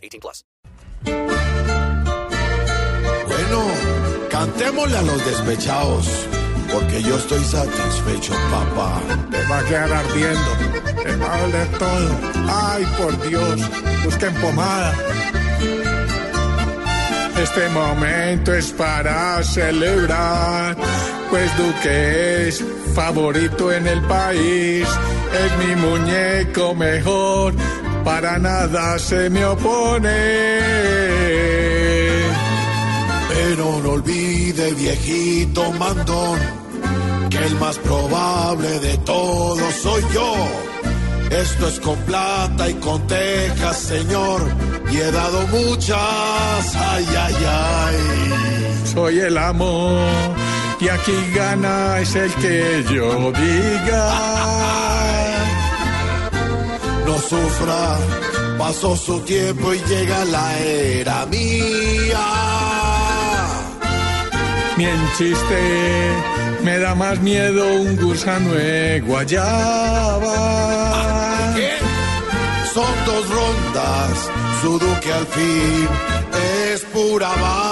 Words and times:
18 0.00 0.20
plus. 0.20 0.44
Bueno, 3.26 3.64
cantémosle 4.30 4.96
a 4.96 5.02
los 5.02 5.24
despechados, 5.24 6.06
porque 6.72 7.02
yo 7.02 7.16
estoy 7.16 7.44
satisfecho, 7.44 8.32
papá. 8.50 9.00
Te 9.30 9.42
va 9.46 9.58
a 9.58 9.64
quedar 9.64 9.92
ardiendo. 9.92 10.50
Te 11.02 11.16
va 11.16 11.34
a 11.34 11.40
doler 11.40 11.68
todo. 11.78 12.20
Ay, 12.48 12.86
por 12.98 13.28
Dios. 13.28 13.60
Busquen 14.04 14.34
pomada. 14.34 14.94
Este 17.42 17.68
momento 17.70 18.52
es 18.52 18.70
para 18.72 19.42
celebrar, 19.42 20.76
pues 21.30 21.56
Duque 21.56 22.48
es 22.48 22.62
favorito 22.94 23.72
en 23.72 23.86
el 23.86 24.02
país. 24.02 24.86
Es 25.32 25.66
mi 25.66 25.74
muñeco 25.76 26.74
mejor, 26.74 27.54
para 28.04 28.38
nada 28.38 28.98
se 28.98 29.30
me 29.30 29.42
opone. 29.44 30.60
Pero 33.28 33.80
no 33.82 33.90
olvide, 33.92 34.74
viejito 34.74 35.72
mandón, 35.72 36.38
que 37.30 37.38
el 37.38 37.54
más 37.56 37.78
probable 37.78 38.78
de 38.80 38.98
todos 38.98 39.74
soy 39.74 40.04
yo. 40.12 40.34
Esto 41.30 41.68
es 41.68 41.78
con 41.78 41.96
plata 42.00 42.68
y 42.68 42.74
con 42.74 43.06
tejas, 43.06 43.76
señor, 43.76 44.42
y 44.90 44.96
he 44.96 45.12
dado 45.12 45.46
muchas, 45.46 46.74
ay, 46.74 47.06
ay, 47.18 47.36
ay. 47.48 47.96
Soy 48.92 49.20
el 49.20 49.38
amor, 49.38 50.10
y 50.80 50.88
aquí 50.88 51.14
gana 51.32 52.00
es 52.00 52.16
el 52.16 52.34
que 52.34 52.84
yo 52.92 53.30
diga. 53.32 54.10
Sufra, 57.30 57.96
pasó 58.58 58.96
su 58.96 59.20
tiempo 59.20 59.72
y 59.72 59.78
llega 59.88 60.24
la 60.24 60.58
era 60.58 61.26
mía. 61.26 62.26
Mi 64.76 64.86
chiste 65.16 66.10
me 66.64 66.80
da 66.80 66.96
más 66.96 67.20
miedo 67.20 67.64
un 67.82 67.96
gusano 67.96 68.52
de 68.52 69.00
guayaba. 69.06 70.34
¿Qué? 71.54 71.70
Son 72.74 72.92
dos 73.06 73.28
rondas, 73.28 74.28
su 74.60 74.80
duque 74.80 75.12
al 75.12 75.26
fin 75.26 75.88
es 76.72 76.80
pura 76.86 77.28
baba. 77.28 77.69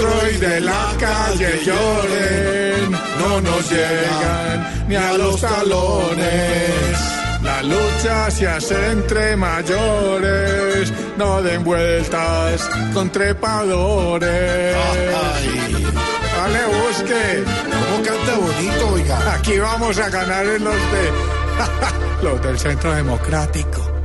Y 0.00 0.36
de 0.36 0.60
la 0.60 0.94
calle 1.00 1.60
lloren, 1.64 2.92
no 3.18 3.40
nos 3.40 3.68
llegan 3.70 4.84
ni 4.88 4.94
a 4.94 5.12
los 5.14 5.40
talones. 5.40 6.98
La 7.42 7.62
lucha 7.64 8.30
se 8.30 8.46
hace 8.46 8.90
entre 8.92 9.36
mayores, 9.36 10.92
no 11.16 11.42
den 11.42 11.64
vueltas 11.64 12.68
con 12.94 13.10
trepadores. 13.10 14.76
Ay, 14.76 15.84
Dale, 16.36 16.60
busque. 16.66 17.44
cómo 17.64 18.04
canta 18.04 18.36
bonito, 18.38 18.88
oiga. 18.92 19.34
Aquí 19.34 19.58
vamos 19.58 19.98
a 19.98 20.08
ganar 20.10 20.46
en 20.46 20.62
los 20.62 20.74
de 20.74 22.22
los 22.22 22.42
del 22.42 22.58
Centro 22.58 22.92
Democrático. 22.94 23.97